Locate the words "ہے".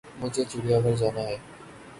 1.29-1.37